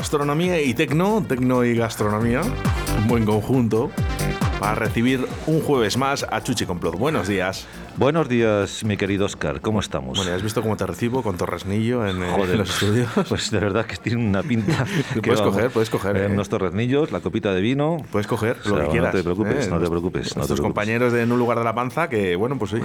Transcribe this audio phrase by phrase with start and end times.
[0.00, 3.90] Gastronomía y tecno, tecno y gastronomía, un buen conjunto
[4.58, 6.96] para recibir un jueves más a Chuchi Complot.
[6.96, 7.66] Buenos días.
[7.96, 9.60] Buenos días, mi querido Oscar.
[9.60, 10.16] ¿Cómo estamos?
[10.18, 13.08] Bueno, ¿has visto cómo te recibo con torresnillo en, eh, en los estudios?
[13.28, 14.84] Pues de verdad que tiene una pinta.
[15.14, 16.16] que puedes vamos, coger, puedes coger.
[16.16, 16.28] eh, eh.
[16.28, 17.98] unos torresnillos, la copita de vino.
[18.10, 19.12] Puedes coger O lo que quieras.
[19.12, 19.70] No te preocupes, eh.
[19.70, 20.28] no te preocupes.
[20.28, 20.60] No te Nuestros preocupes.
[20.62, 22.78] compañeros de En un lugar de la panza que, bueno, pues sí,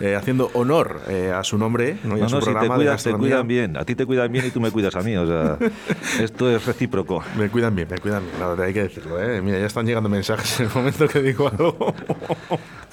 [0.00, 2.16] eh, haciendo honor eh, a su nombre ¿no?
[2.16, 3.76] y a No, su no, si te, de cuidas, te cuidan bien.
[3.76, 5.16] A ti te cuidan bien y tú me cuidas a mí.
[5.16, 5.58] O sea,
[6.20, 7.22] esto es recíproco.
[7.36, 9.22] Me cuidan bien, me cuidan bien, la verdad hay que decirlo.
[9.22, 9.40] ¿eh?
[9.42, 11.94] Mira, ya están llegando mensajes en el momento que digo algo.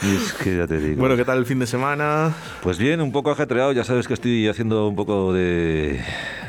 [0.01, 0.99] Y es que ya te digo.
[0.99, 2.33] bueno, ¿qué tal el fin de semana?
[2.61, 3.71] Pues bien, un poco ajetreado.
[3.71, 6.01] Ya sabes que estoy haciendo un poco de,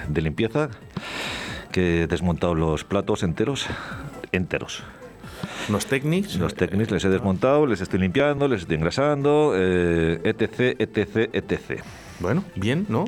[0.09, 0.69] de limpieza.
[1.71, 3.67] Que he desmontado los platos enteros.
[4.33, 4.83] Enteros.
[5.69, 6.37] Los técnicos.
[6.37, 11.83] Los técnicos les he desmontado, les estoy limpiando, les estoy engrasando, eh, etc, etc, etc.
[12.21, 13.05] Bueno, bien, ¿no?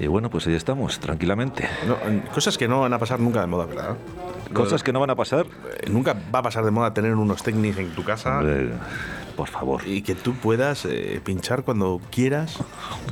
[0.00, 1.68] Y bueno, pues ahí estamos, tranquilamente.
[1.86, 1.96] No,
[2.32, 3.96] Cosas que no van a pasar nunca de moda, ¿verdad?
[4.52, 5.46] Cosas que no van a pasar.
[5.46, 8.70] Eh, Nunca va a pasar de moda tener unos técnicos en tu casa Hombre,
[9.38, 9.82] por favor.
[9.86, 12.58] y que tú puedas eh, pinchar cuando quieras.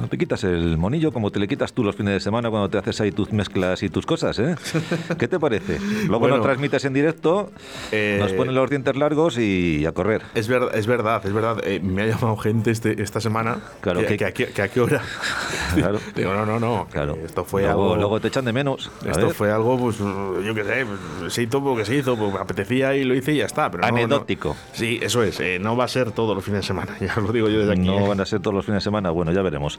[0.01, 2.69] No te quitas el monillo como te le quitas tú los fines de semana cuando
[2.69, 4.57] te haces ahí tus mezclas y tus cosas, ¿eh?
[5.19, 5.79] ¿Qué te parece?
[6.07, 6.39] Luego Bueno.
[6.39, 7.51] lo transmites en directo,
[7.93, 10.23] Eh, nos ponen los dientes largos y a correr.
[10.35, 11.59] Es, ver- es verdad, es verdad.
[11.65, 13.59] Eh, me ha llamado gente este, esta semana.
[13.81, 15.03] Claro, que, que- que a qué- que a qué hora.
[15.77, 15.99] Claro.
[16.17, 16.87] Digo, no, no, no.
[16.91, 17.17] Claro.
[17.25, 17.97] Esto fue luego, algo.
[17.97, 18.91] luego te echan de menos.
[19.07, 19.35] Esto ver.
[19.35, 20.87] fue algo, pues, yo qué sé,
[21.21, 23.71] pues, se hizo porque se hizo, porque me apetecía y lo hice y ya está.
[23.71, 24.57] Pero no- no- Anecdótico.
[24.73, 25.39] sí, eso es.
[25.41, 27.75] eh, no va a ser todos los fines de semana, ya lo digo yo desde
[27.75, 27.83] aquí.
[27.87, 28.09] No eh.
[28.09, 29.79] van a ser todos los fines de semana, bueno, ya veremos.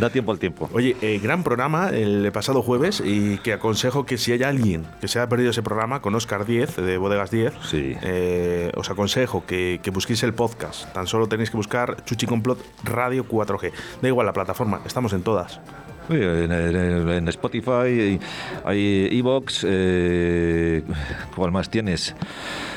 [0.00, 0.68] Da tiempo al tiempo.
[0.72, 5.06] Oye, eh, gran programa el pasado jueves y que aconsejo que si hay alguien que
[5.06, 7.94] se haya perdido ese programa con Oscar 10 de Bodegas 10, Sí.
[8.02, 10.92] eh, os aconsejo que, que busquéis el podcast.
[10.92, 13.70] Tan solo tenéis que buscar Chuchi Complot Radio 4G.
[14.02, 15.60] Da igual la plataforma, estamos en todas.
[16.08, 18.18] En, en- en Spotify
[18.64, 20.82] hay Evox, eh,
[21.34, 22.14] ¿cuál más tienes?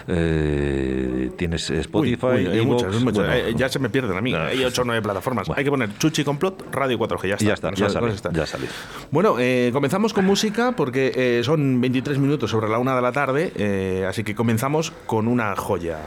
[0.09, 3.13] Eh, tienes Spotify, Uy, uy, hay muchas, muchas.
[3.27, 4.31] bueno, Eh, ya se me pierden a mí.
[4.31, 4.39] No.
[4.39, 5.49] Hay 8 o 9 plataformas.
[5.55, 7.27] Hay que poner Chuchi Complot Radio 4G.
[7.27, 7.45] Ya está.
[7.45, 8.31] ya está, ya sale, está.
[8.31, 8.67] ya sale.
[9.11, 13.11] Bueno, eh, comenzamos con música porque eh, son 23 minutos sobre la una de la
[13.11, 13.51] tarde.
[13.55, 15.97] eh, así que comenzamos con una joya.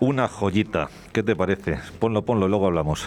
[0.00, 1.78] Una joyita, ¿qué te parece?
[1.98, 3.06] Ponlo, ponlo, luego hablamos.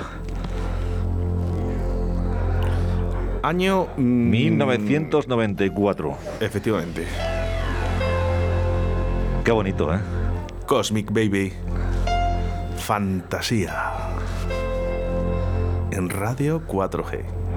[3.42, 3.88] Año.
[3.98, 6.18] mm, 1994.
[6.42, 7.06] Efectivamente.
[9.44, 10.00] Qué bonito, ¿eh?
[10.70, 11.52] Cosmic Baby.
[12.78, 13.92] Fantasía.
[15.90, 17.49] En Radio 4G.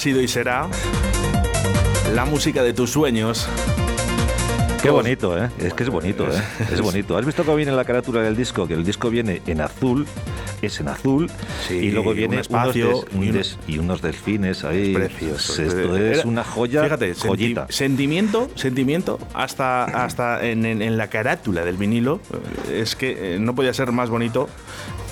[0.00, 0.66] Sido y será
[2.14, 3.46] la música de tus sueños.
[4.82, 5.50] Qué bonito, ¿eh?
[5.58, 6.42] Es que es bonito, ¿eh?
[6.72, 7.16] Es bonito.
[7.18, 8.66] ¿Has visto cómo viene la carátula del disco?
[8.66, 10.06] Que el disco viene en azul,
[10.62, 11.30] es en azul,
[11.68, 14.64] Sí, y luego viene un espacio unos, des- y un un- des- y unos delfines
[14.64, 14.94] ahí.
[14.94, 15.62] Precioso.
[15.62, 17.66] Esto es una joya, Fíjate, joyita.
[17.68, 22.20] sentimiento, sentimiento, hasta, hasta en, en- en la carátula del vinilo.
[22.70, 24.48] eh, Es que eh, no podía ser más bonito.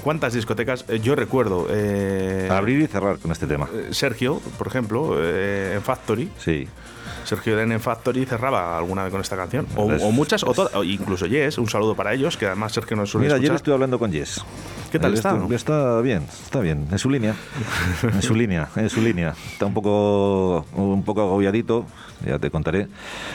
[0.08, 0.86] ¿Cuántas discotecas?
[0.88, 1.66] Eh, Yo recuerdo.
[1.68, 3.68] eh, Abrir y cerrar con este tema.
[3.74, 6.30] eh, Sergio, por ejemplo, eh, en Factory.
[6.38, 6.66] Sí.
[7.28, 9.66] Sergio Den en Factory cerraba alguna vez con esta canción.
[9.76, 10.72] O, muchas, o todas.
[10.82, 13.56] incluso Yes, un saludo para ellos, que además Sergio nos suele Mira, ayer escuchar.
[13.56, 14.42] estuve hablando con Jess.
[14.90, 15.38] ¿Qué tal está?
[15.50, 17.34] Está bien, está bien, en su línea.
[18.02, 19.34] En su línea, en su línea.
[19.52, 21.84] Está un poco, un poco agobiadito,
[22.24, 22.88] ya te contaré.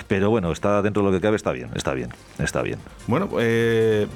[0.07, 2.09] Pero bueno, está dentro de lo que cabe, está bien, está bien,
[2.39, 2.79] está bien.
[3.05, 4.07] Bueno, eh,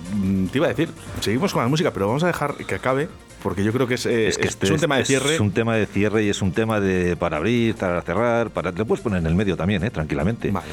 [0.52, 3.10] te iba a decir, seguimos con la música, pero vamos a dejar que acabe,
[3.42, 5.36] porque yo creo que es, eh, Es que este es un tema de cierre.
[5.36, 8.72] Es un tema de cierre y es un tema de para abrir, para cerrar, para
[8.72, 9.90] le puedes poner en el medio también, ¿eh?
[9.92, 10.52] tranquilamente.
[10.52, 10.68] Vale,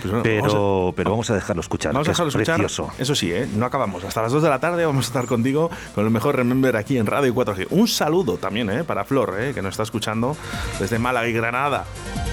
[0.00, 1.92] pues bueno, Pero, vamos a- pero vamos a dejarlo escuchar.
[1.92, 2.56] Vamos a dejarlo es escuchar.
[2.56, 2.90] precioso.
[2.98, 3.46] Eso sí, ¿eh?
[3.56, 4.04] no acabamos.
[4.04, 6.98] Hasta las 2 de la tarde vamos a estar contigo con el mejor Remember aquí
[6.98, 7.66] en Radio 4G.
[7.70, 8.84] Un saludo también ¿eh?
[8.84, 9.52] para Flor, ¿eh?
[9.54, 10.36] que nos está escuchando
[10.78, 11.84] desde Málaga y Granada.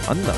[0.08, 0.34] Anda.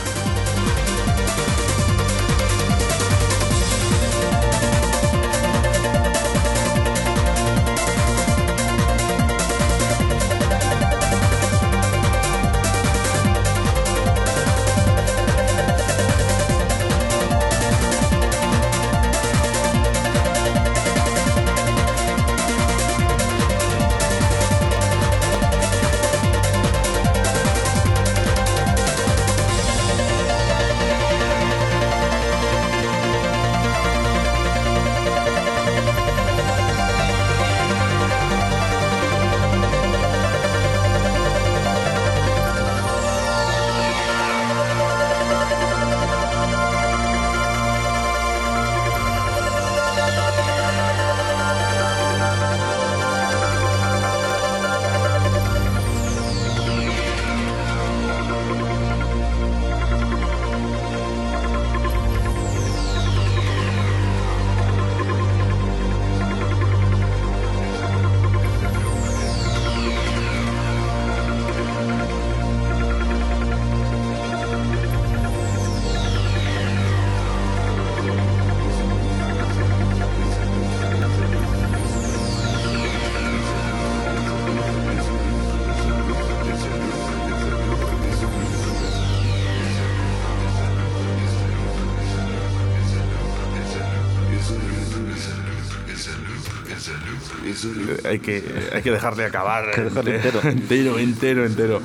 [98.05, 98.43] Hay que,
[98.74, 99.72] hay que dejarle acabar.
[99.75, 100.41] que dejarle entero.
[100.43, 101.81] entero, entero, entero.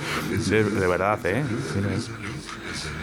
[0.48, 1.42] De, de verdad, ¿eh?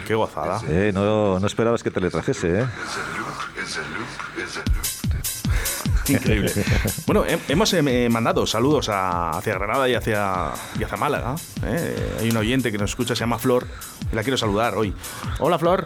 [0.06, 0.60] Qué gozada.
[0.68, 2.66] Eh, no, no esperabas que te le trajese, ¿eh?
[6.08, 6.52] Increíble.
[7.06, 11.34] Bueno, he- hemos eh, mandado saludos a- hacia Granada y hacia, y hacia Málaga.
[11.64, 12.16] ¿eh?
[12.20, 13.66] Hay un oyente que nos escucha, se llama Flor,
[14.12, 14.94] y la quiero saludar hoy.
[15.40, 15.84] Hola, Flor.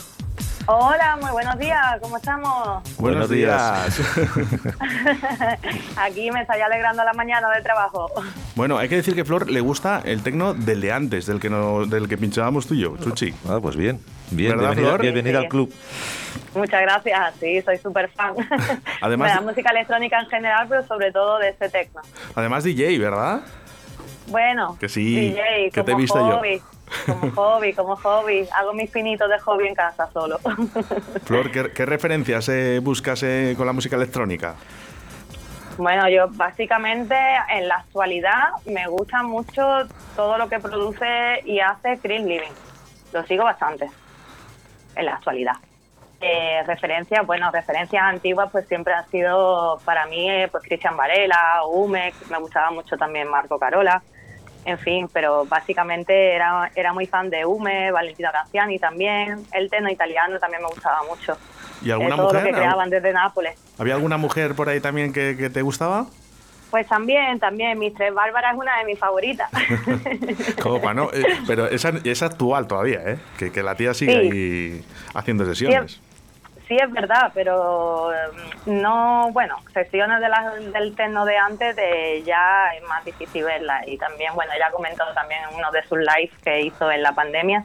[0.72, 2.80] Hola, muy buenos días, ¿cómo estamos?
[2.96, 4.00] Buenos días.
[5.96, 8.08] Aquí me estáis alegrando la mañana de trabajo.
[8.54, 11.50] bueno, hay que decir que Flor le gusta el tecno del de antes, del que,
[11.50, 13.34] no, del que pinchábamos tú y yo, Chuchi.
[13.48, 14.00] Ah, pues bien.
[14.30, 15.74] Bien, ¿Verdad, bienvenida, bienvenida Sí, al club.
[16.54, 18.34] Muchas gracias, sí, soy súper fan.
[19.00, 22.00] Además- de la música electrónica en general, pero sobre todo de este tecno.
[22.36, 23.40] Además, DJ, ¿verdad?
[24.28, 26.40] Bueno, Que sí, DJ, que te he visto yo.
[27.06, 28.49] Como hobby, como hobby.
[28.54, 30.38] Hago mis pinitos de hobby en casa solo.
[31.25, 34.56] Flor, ¿qué, qué referencias eh, buscas eh, con la música electrónica?
[35.78, 37.14] Bueno, yo básicamente
[37.49, 42.52] en la actualidad me gusta mucho todo lo que produce y hace Chris Living.
[43.12, 43.88] Lo sigo bastante
[44.97, 45.54] en la actualidad.
[46.23, 51.62] Eh, referencias, bueno, referencias antiguas pues siempre han sido para mí eh, pues Cristian Varela,
[51.66, 54.02] Umex, me gustaba mucho también Marco Carola,
[54.64, 59.88] en fin, pero básicamente era, era muy fan de Ume, Valentino Canciani también, el teno
[59.90, 61.37] italiano también me gustaba mucho.
[61.83, 62.43] ¿Y Eh, alguna todo mujer?
[62.43, 63.59] lo que creaban desde Nápoles.
[63.79, 66.07] ¿Había alguna mujer por ahí también que, que te gustaba?
[66.71, 69.50] Pues también, también, Mistress Bárbara es una de mis favoritas.
[70.62, 71.11] Copa, ¿no?
[71.12, 73.19] Eh, pero esa es actual todavía, ¿eh?
[73.38, 74.19] Que, que la tía sigue Sí.
[74.19, 75.93] ahí haciendo sesiones.
[75.95, 76.00] sí,
[76.76, 78.16] es verdad, pero eh,
[78.66, 83.82] no, bueno, sesiones de la- del techno de antes de ya es más difícil verla.
[83.86, 87.12] Y también, bueno, ella comentó también en uno de sus lives que hizo en la
[87.12, 87.64] pandemia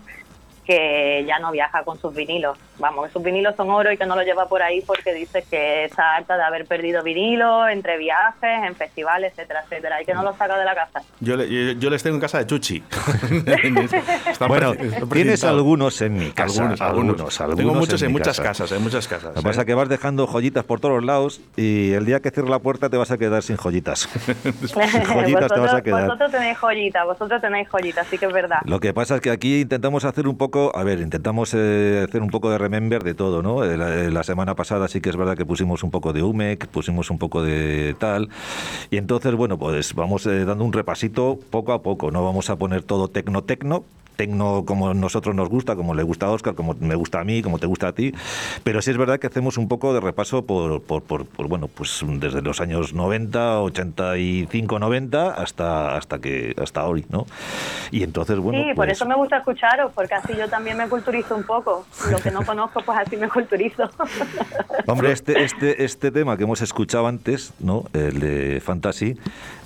[0.65, 2.57] que ya no viaja con sus vinilos.
[2.79, 5.43] Vamos, que sus vinilos son oro y que no los lleva por ahí porque dice
[5.49, 10.13] que está harta de haber perdido vinilos entre viajes, en festivales, etcétera, etcétera, y que
[10.13, 11.01] no los saca de la casa.
[11.19, 12.83] Yo, le- yo, yo les tengo en casa de Chuchi.
[14.47, 14.73] Bueno,
[15.11, 16.61] tienes algunos en mi casa.
[16.61, 17.41] Algunos, algunos.
[17.41, 18.49] algunos, Tengo muchos en, muchas casa.
[18.63, 19.35] casas, en muchas casas.
[19.35, 19.63] Lo que pasa ¿eh?
[19.63, 22.59] es que vas dejando joyitas por todos los lados y el día que cierre la
[22.59, 23.99] puerta te vas a quedar sin joyitas.
[24.65, 26.05] sin joyitas te vas a quedar.
[26.05, 28.59] vosotros tenéis joyitas, vosotros tenéis joyitas, sí que es verdad.
[28.65, 32.21] Lo que pasa es que aquí intentamos hacer un poco, a ver, intentamos eh, hacer
[32.21, 33.63] un poco de remember de todo, ¿no?
[33.63, 36.23] Eh, La, eh, la semana pasada sí que es verdad que pusimos un poco de
[36.23, 38.29] UMEC, pusimos un poco de tal,
[38.89, 42.55] y entonces, bueno, pues vamos eh, dando un repasito poco a poco, no vamos a
[42.55, 43.83] poner todo tecno-tecno,
[44.15, 47.41] tecno como nosotros nos gusta, como le gusta a Oscar, como me gusta a mí,
[47.41, 48.13] como te gusta a ti,
[48.63, 51.67] pero sí es verdad que hacemos un poco de repaso por, por, por, por, bueno,
[51.67, 57.25] pues desde los años 90, 85, 90 hasta hasta que hasta hoy, ¿no?
[57.91, 60.87] Y entonces, bueno, sí, por pues- eso me gusta escucharos, porque así yo también me
[60.87, 61.85] culturizo un poco.
[62.09, 63.89] Lo que no conozco, pues así me culturizo.
[64.87, 67.85] Hombre, este, este, este tema que hemos escuchado antes, ¿no?
[67.93, 69.15] El de Fantasy,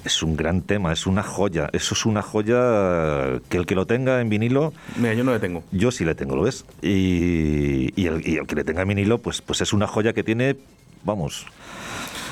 [0.05, 1.69] es un gran tema, es una joya.
[1.73, 5.39] Eso es una joya que el que lo tenga en vinilo, Mira, yo no le
[5.39, 5.63] tengo.
[5.71, 6.65] yo sí le tengo, ¿lo ves?
[6.81, 10.13] Y, y el, y el que le tenga en vinilo, pues, pues es una joya
[10.13, 10.55] que tiene,
[11.03, 11.45] vamos,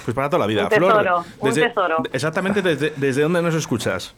[0.05, 0.63] Pues para toda la vida.
[0.63, 1.97] Un tesoro, Flor, un tesoro.
[2.13, 4.13] Exactamente, desde, ¿desde dónde nos escuchas?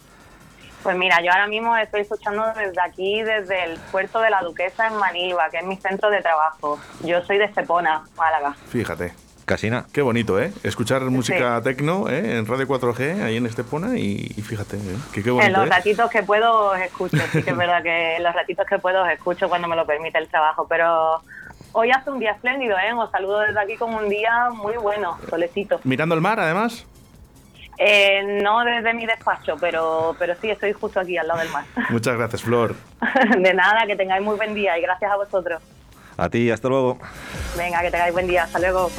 [0.83, 4.87] Pues mira, yo ahora mismo estoy escuchando desde aquí, desde el puerto de la Duquesa
[4.87, 6.79] en Manilva, que es mi centro de trabajo.
[7.03, 8.55] Yo soy de Estepona, Málaga.
[8.69, 9.11] Fíjate.
[9.49, 9.87] Casi nada.
[9.91, 10.53] Qué bonito, ¿eh?
[10.61, 12.37] Escuchar música tecno ¿eh?
[12.37, 14.95] en Radio 4G, ahí en Estepona, y, y fíjate, ¿eh?
[15.11, 15.69] que qué En bonito, los ¿eh?
[15.71, 19.01] ratitos que puedo os escucho, sí que es verdad que en los ratitos que puedo
[19.01, 21.23] os escucho cuando me lo permite el trabajo, pero
[21.71, 22.93] hoy hace un día espléndido, ¿eh?
[22.93, 25.79] Os saludo desde aquí como un día muy bueno, solecito.
[25.83, 26.85] Mirando el mar, además.
[27.79, 31.65] Eh, no desde mi despacho, pero, pero sí estoy justo aquí al lado del mar.
[31.89, 32.75] Muchas gracias, Flor.
[33.35, 35.59] De nada, que tengáis muy buen día y gracias a vosotros.
[36.17, 36.99] A ti, hasta luego.
[37.57, 38.43] Venga, que tengáis buen día.
[38.43, 38.91] Hasta luego.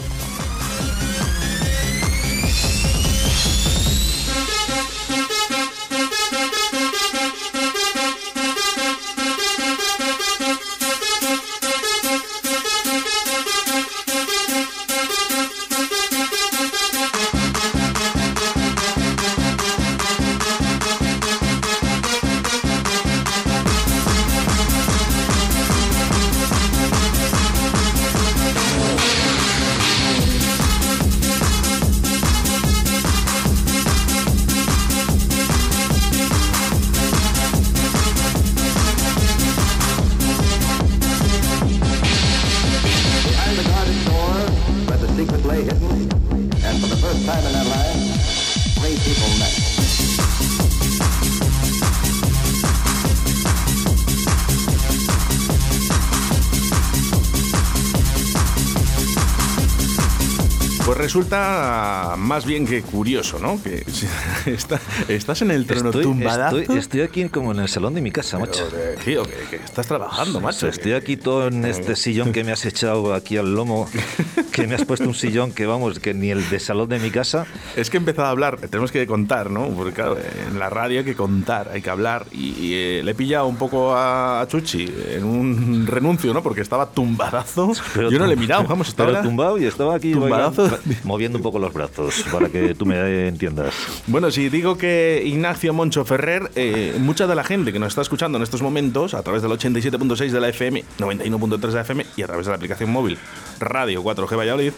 [61.00, 63.62] Resulta más bien que curioso, ¿no?
[63.62, 63.84] Que
[64.46, 66.58] está- estás en el trono Estoy, tumbadazo.
[66.58, 68.68] estoy, estoy aquí como en el salón de mi casa, macho.
[68.70, 70.68] Pero, eh, tío, que, que estás trabajando, macho.
[70.68, 73.88] Estoy aquí todo en este sillón que me has echado aquí al lomo,
[74.50, 77.10] que me has puesto un sillón que vamos, que ni el de salón de mi
[77.10, 77.46] casa.
[77.76, 79.68] Es que he empezado a hablar, tenemos que contar, ¿no?
[79.68, 80.16] Porque claro,
[80.50, 82.26] en la radio hay que contar, hay que hablar.
[82.32, 86.42] Y, y, eh, le he pillado un poco a, a Chuchi en un renuncio, ¿no?
[86.42, 87.72] Porque estaba tumbadazo.
[87.94, 89.10] Yo no le he mirado, vamos, estaba.
[89.10, 90.62] Pero tumbado y estaba aquí Tumbadazo.
[90.62, 93.74] bailando, moviendo un poco los brazos para que tú me entiendas.
[94.06, 98.02] Bueno, si digo que Ignacio Moncho Ferrer, eh, mucha de la gente que nos está
[98.02, 102.06] escuchando en estos momentos a través del 87.6 de la FM, 91.3 de la FM
[102.16, 103.18] y a través de la aplicación móvil
[103.58, 104.72] Radio 4G Valladolid,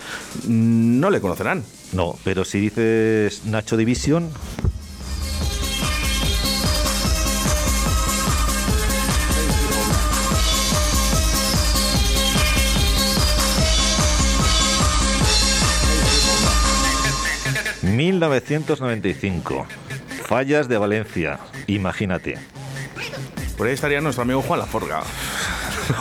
[0.48, 1.64] no le conocerán.
[1.92, 4.30] No, pero si dices Nacho División,
[17.82, 19.66] ...1995...
[20.24, 21.40] ...fallas de Valencia...
[21.66, 22.38] ...imagínate...
[23.56, 25.02] Por ahí estaría nuestro amigo Juan Laforga.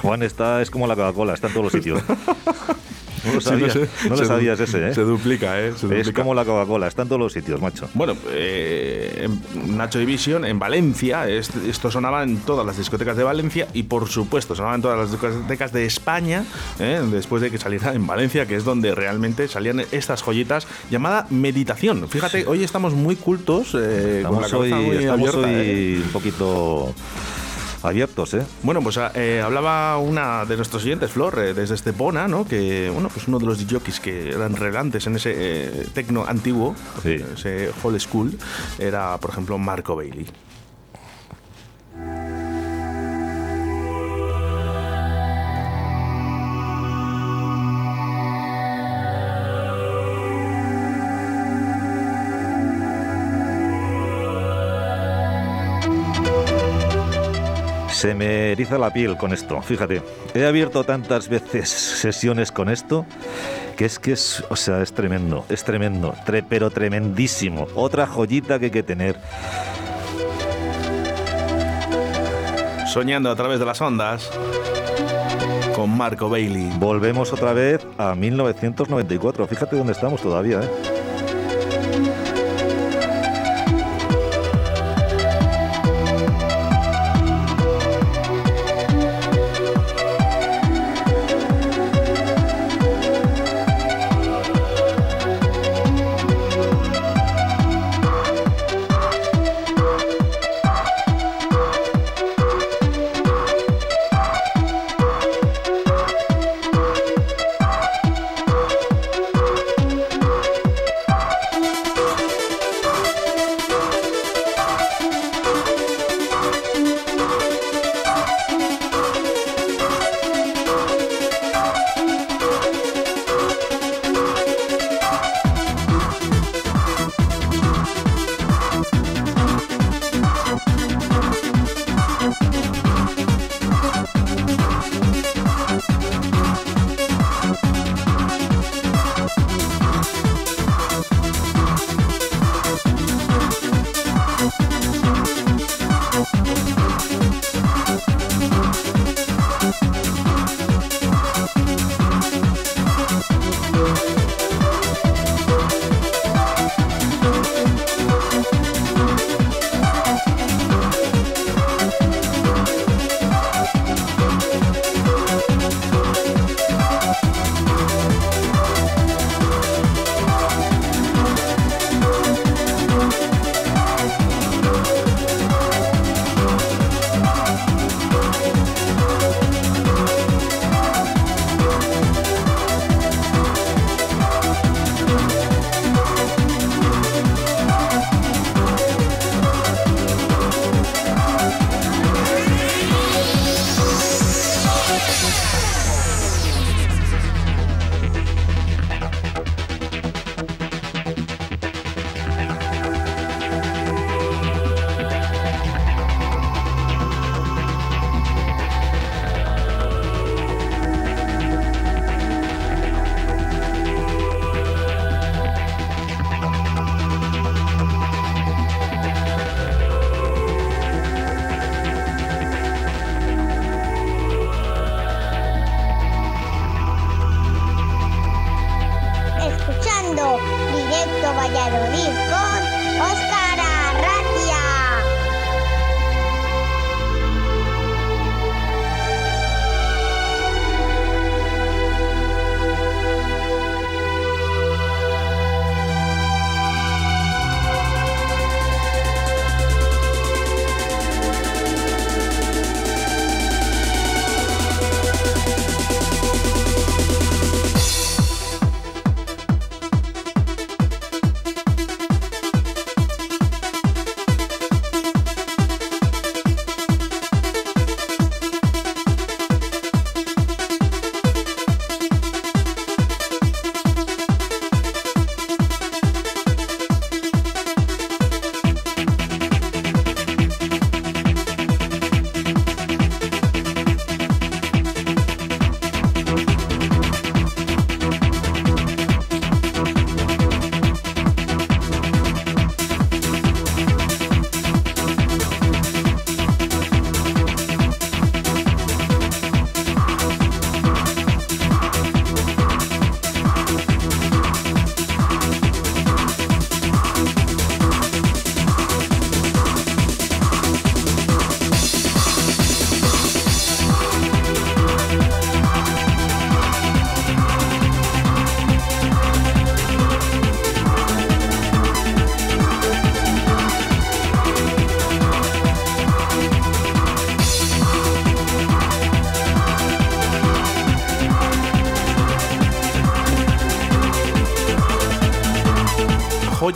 [0.02, 0.62] Juan está...
[0.62, 1.34] ...es como la Coca-Cola...
[1.34, 2.02] ¿está en todos los sitios...
[3.26, 4.94] No lo Sí, sabías, sé, no lo se du- sabías ese, ¿eh?
[4.96, 5.74] Se duplica, ¿eh?
[5.80, 6.88] Se Es como la Coca-Cola...
[6.88, 7.88] ...está en todos los sitios, macho...
[7.94, 9.28] Bueno, eh,
[9.68, 14.08] Nacho Division en Valencia, est- esto sonaba en todas las discotecas de Valencia y por
[14.10, 16.44] supuesto sonaba en todas las discotecas de España,
[16.80, 17.00] ¿eh?
[17.12, 22.08] después de que saliera en Valencia, que es donde realmente salían estas joyitas llamada meditación.
[22.10, 26.02] Fíjate, hoy estamos muy cultos, eh, con la Estamos hoy, cabeza muy estamos abierta, hoy
[26.06, 26.94] un poquito
[27.84, 28.44] abiertos, ¿eh?
[28.64, 32.46] Bueno, pues eh, hablaba una de nuestros siguientes, Flor, eh, desde Estepona, ¿no?
[32.48, 36.76] Que, bueno, pues uno de los jockeys que eran relevantes en ese eh, tecno antiguo,
[37.04, 37.18] Sí.
[37.36, 38.38] ese old school,
[38.80, 40.26] era, por ejemplo, Marco Bailey.
[58.02, 60.02] Se me eriza la piel con esto, fíjate.
[60.34, 63.06] He abierto tantas veces sesiones con esto
[63.78, 67.68] que es que es, o sea, es tremendo, es tremendo, tre- pero tremendísimo.
[67.76, 69.18] Otra joyita que hay que tener.
[72.92, 74.30] Soñando a través de las ondas
[75.76, 76.72] con Marco Bailey.
[76.80, 79.46] Volvemos otra vez a 1994.
[79.46, 81.01] Fíjate dónde estamos todavía, ¿eh?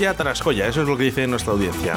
[0.05, 1.95] Joya tras joya, eso es lo que dice nuestra audiencia.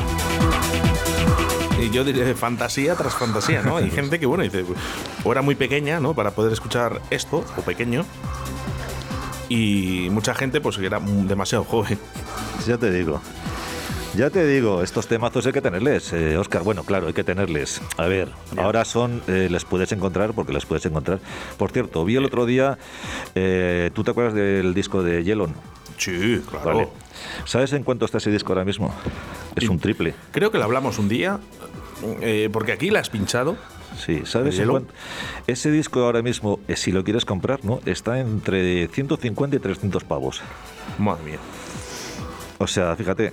[1.78, 3.76] Y yo diré fantasía tras fantasía, ¿no?
[3.76, 4.64] Hay gente que, bueno, dice,
[5.24, 6.14] o era muy pequeña, ¿no?
[6.14, 8.06] Para poder escuchar esto, o pequeño.
[9.50, 11.98] Y mucha gente, pues, que era demasiado joven.
[12.66, 13.20] Ya te digo.
[14.16, 16.62] Ya te digo, estos temazos hay que tenerles, Oscar.
[16.62, 17.82] Bueno, claro, hay que tenerles.
[17.98, 21.20] A ver, ahora son, eh, les puedes encontrar, porque les puedes encontrar.
[21.58, 22.78] Por cierto, vi el otro día,
[23.34, 25.54] eh, ¿tú te acuerdas del disco de Yelon?
[25.98, 26.64] Sí, claro.
[26.64, 26.88] Vale.
[27.44, 28.94] ¿Sabes en cuánto está ese disco ahora mismo?
[29.56, 30.14] Es un triple.
[30.30, 31.40] Creo que lo hablamos un día,
[32.20, 33.56] eh, porque aquí la has pinchado.
[33.98, 34.94] Sí, ¿sabes ¿De en cuánto?
[35.46, 37.80] Ese disco ahora mismo, eh, si lo quieres comprar, ¿no?
[37.84, 40.40] Está entre 150 y 300 pavos.
[40.98, 41.38] Madre mía.
[42.58, 43.32] O sea, fíjate.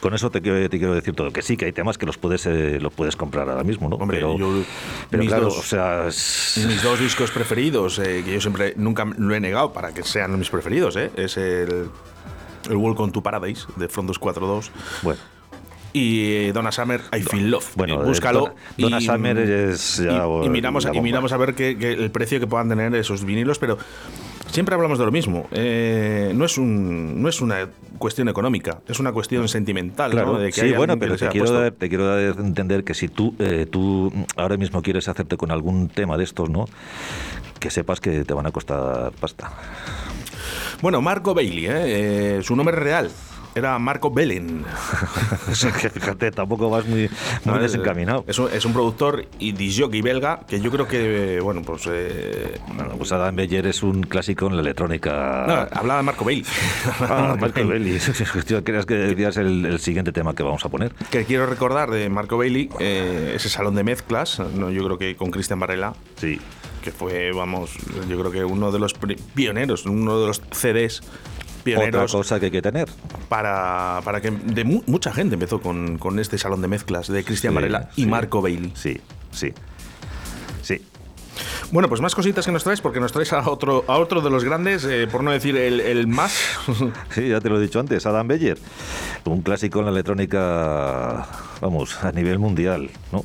[0.00, 1.30] Con eso te quiero, te quiero decir todo.
[1.30, 3.96] Que sí, que hay temas que los puedes, eh, los puedes comprar ahora mismo, ¿no?
[3.96, 4.62] Hombre, pero, yo-
[5.10, 9.04] pero claro, dos- o sea, es- Mis dos discos preferidos, eh, que yo siempre nunca
[9.04, 11.90] lo he negado para que sean mis preferidos, eh, es el,
[12.70, 14.70] el Welcome to Paradise de Frontus 4.2
[15.02, 15.20] bueno.
[15.92, 17.72] Y eh, Donna Summer, I Feel Love.
[17.76, 18.54] Bueno, Eh, búscalo.
[18.78, 22.10] Donna- y, Summer es ya y, y miramos, y miramos a ver qué- qué- el
[22.10, 23.76] precio que puedan tener esos vinilos, pero
[24.50, 25.48] siempre hablamos de lo mismo.
[25.52, 30.10] Eh, no, es un, no es una cuestión económica, es una cuestión sentimental.
[30.12, 30.38] Claro, ¿no?
[30.38, 33.08] De que sí, bueno, pero te quiero, dar, te quiero dar a entender que si
[33.08, 36.66] tú, eh, tú ahora mismo quieres hacerte con algún tema de estos, ¿no?
[37.58, 39.50] Que sepas que te van a costar pasta.
[40.80, 41.72] Bueno, Marco Bailey, ¿eh?
[42.38, 43.10] Eh, su nombre real
[43.54, 44.64] era Marco Belen.
[45.50, 47.08] O sea, que fíjate, tampoco vas muy, muy
[47.44, 48.24] No, es- desencaminado.
[48.28, 51.82] Es un, es un productor y disjockey belga que yo creo que, bueno, pues.
[51.90, 55.44] eh, Bueno, pues Adam Beyer es un clásico en la electrónica.
[55.46, 56.44] no, hablaba de Marco Bailey.
[57.00, 57.98] Ah, Marco Belli.
[58.46, 60.92] Yo creas que decías el, el siguiente tema que vamos a poner.
[61.10, 64.70] Que quiero recordar de Marco Bailey, eh, ese salón de mezclas, ¿no?
[64.70, 66.38] yo creo que con Cristian Varela, Sí.
[66.82, 67.70] que fue, vamos,
[68.08, 68.94] yo creo que uno de los
[69.34, 71.02] pioneros, uno de los CDs
[71.88, 72.88] Otra cosa que hay que tener.
[73.28, 77.22] para, para que de mu- mucha gente empezó con, con este salón de mezclas de
[77.24, 78.06] Cristian Sí, Varela y sí.
[78.08, 78.72] Marco Bailey.
[78.74, 79.52] Sí, sí.
[80.62, 80.80] Sí.
[81.72, 84.28] Bueno, pues más cositas que nos traes, porque nos traes a otro, a otro de
[84.30, 86.34] los grandes, eh, por no decir el, el más.
[87.14, 88.58] Sí, ya te lo he dicho antes, Adam Beyer.
[89.24, 91.26] Un clásico en la electrónica,
[91.60, 93.24] vamos, a nivel mundial, ¿no?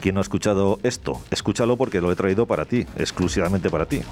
[0.00, 1.20] ¿Quién no ha escuchado esto?
[1.30, 4.02] Escúchalo porque lo he traído para ti, exclusivamente para ti.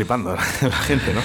[0.00, 1.20] Flipando la gente, ¿no?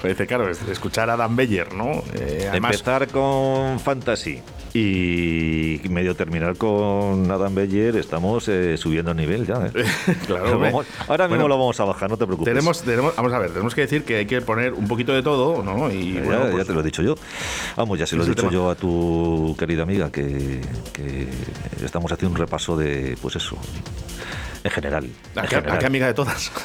[0.00, 2.02] Pues dice, claro, es- escuchar a Dan Beyer, ¿no?
[2.14, 4.40] Eh, además, Empezar con Fantasy
[4.72, 9.66] y medio terminar con Adam Beyer, estamos eh, subiendo el nivel ya.
[9.66, 9.84] ¿eh?
[10.26, 10.60] claro.
[10.60, 12.52] Vamos- ahora mismo Bueno, lo vamos a bajar, no te preocupes.
[12.54, 15.22] Tenemos, tenemos, vamos a ver, tenemos que decir que hay que poner un poquito de
[15.24, 15.90] todo, ¿no?
[15.90, 17.16] Y Ya, bueno, ya pues, te lo he dicho yo.
[17.76, 18.52] Vamos, ya se lo he dicho tema.
[18.52, 20.60] yo a tu querida amiga que,
[20.92, 21.26] que
[21.84, 23.56] estamos haciendo un repaso de, pues eso,
[24.64, 25.04] en general.
[25.36, 25.78] ¿A en qué, a general.
[25.78, 26.50] qué amiga de todas?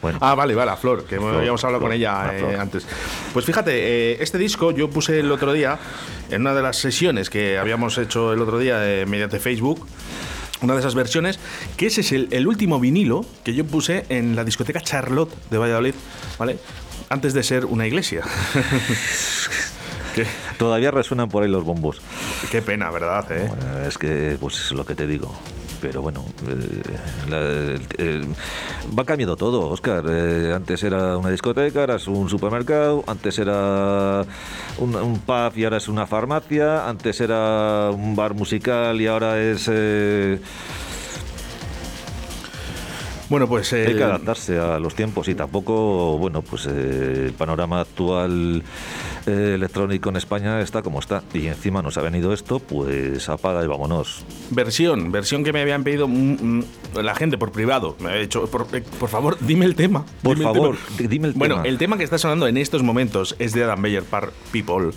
[0.00, 0.18] Bueno.
[0.20, 2.86] Ah, vale, vale, a Flor, que Flor, habíamos hablado Flor, con ella eh, antes.
[3.32, 3.72] Pues fíjate,
[4.12, 5.78] eh, este disco yo puse el otro día,
[6.30, 9.86] en una de las sesiones que habíamos hecho el otro día eh, mediante Facebook,
[10.60, 11.40] una de esas versiones,
[11.76, 15.58] que ese es el, el último vinilo que yo puse en la discoteca Charlotte de
[15.58, 15.94] Valladolid,
[16.38, 16.58] ¿vale?
[17.08, 18.22] Antes de ser una iglesia.
[20.14, 20.26] qué,
[20.58, 22.00] Todavía resuenan por ahí los bombos.
[22.50, 23.30] qué pena, ¿verdad?
[23.32, 23.46] eh?
[23.48, 25.34] Bueno, es que, pues es lo que te digo.
[25.82, 26.80] Pero bueno, eh,
[27.28, 30.04] la- va cambiando todo, Oscar.
[30.08, 34.24] Eh, antes era una discoteca, ahora es un supermercado, antes era
[34.78, 39.40] un, un pub y ahora es una farmacia, antes era un bar musical y ahora
[39.42, 39.68] es...
[39.72, 40.38] eh,
[43.28, 43.72] Bueno, pues...
[43.72, 48.62] hay el- que adaptarse a los tiempos y tampoco, bueno, pues eh, el panorama actual
[49.26, 51.22] eh, electrónico en España está como está.
[51.34, 54.24] Y encima nos ha venido esto, pues apaga y vámonos.
[54.50, 56.12] Versión, versión que me habían pedido mm,
[56.58, 56.64] mm,
[57.02, 57.96] la gente por privado.
[58.00, 60.04] Me ha dicho, por, eh, por favor, dime el tema.
[60.22, 60.96] Por dime el favor, tema.
[60.98, 61.68] di- dime el bueno, tema.
[61.68, 64.90] el tema que está sonando en estos momentos es de Adam Beyer Par People.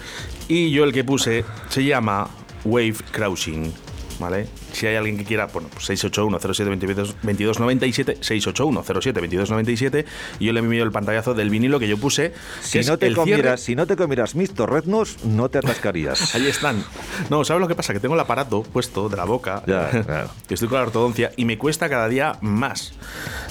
[0.47, 2.29] Y yo el que puse se llama
[2.63, 3.71] Wave Crouching.
[4.19, 4.47] ¿Vale?
[4.71, 10.05] Si hay alguien que quiera, bueno, pues 681-07-2297, 681-07-2297,
[10.39, 12.33] y yo le envío el pantallazo del vinilo que yo puse.
[12.61, 16.35] Si no, te comieras, si no te comieras mis torreznos, no te atascarías.
[16.35, 16.83] Ahí están.
[17.29, 17.93] No, ¿sabes lo que pasa?
[17.93, 19.63] Que tengo el aparato puesto de la boca.
[19.67, 20.29] Ya, claro.
[20.47, 22.93] que estoy con la ortodoncia y me cuesta cada día más.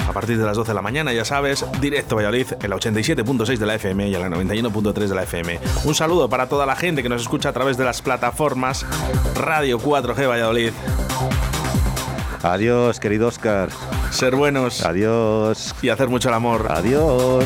[0.08, 3.58] a partir de las 12 de la mañana, ya sabes, directo Valladolid, en la 87.6
[3.58, 5.60] de la FM y en la 91.3 de la FM.
[5.86, 8.86] Un saludo para toda la gente que nos escucha a través de las plataformas
[9.36, 10.72] Radio 4G Valladolid.
[12.54, 13.70] Adiós, querido Oscar.
[14.12, 15.76] Ser buenos Adiós.
[15.82, 16.68] y hacer mucho el amor.
[16.70, 17.46] Adiós.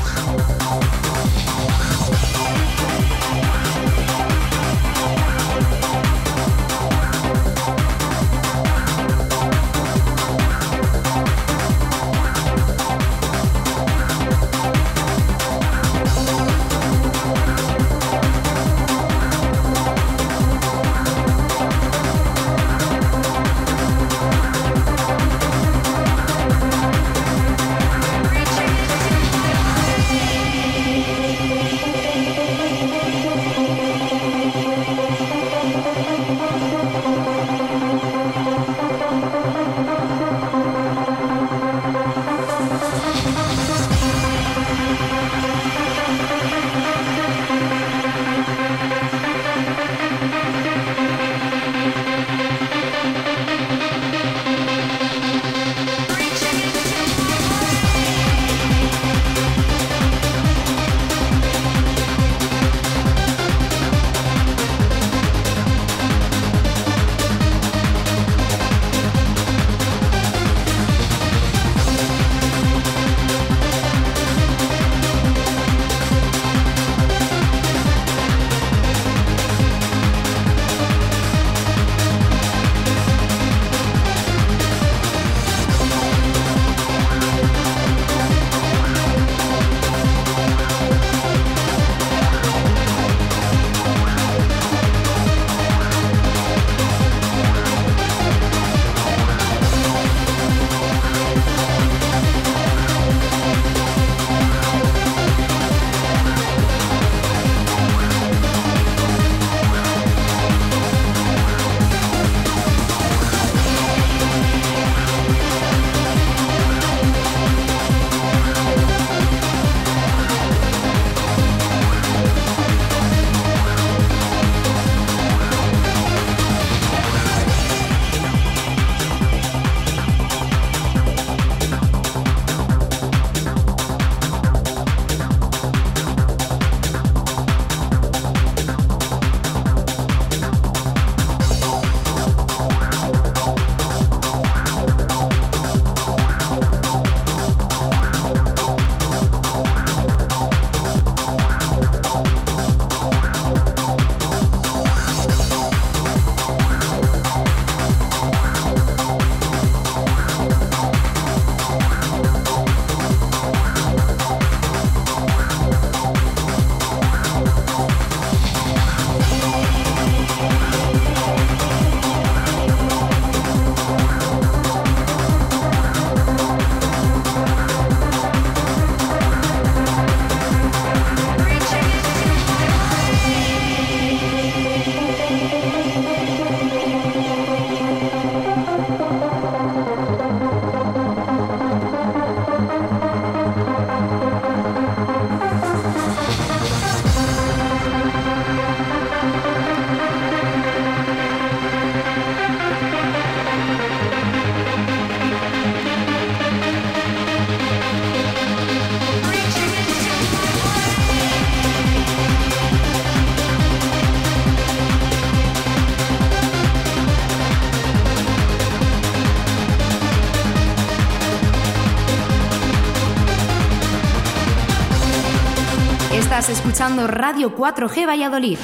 [227.08, 228.60] Radio 4G Valladolid.